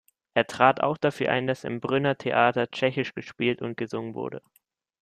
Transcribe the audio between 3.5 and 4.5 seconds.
und gesungen wurde.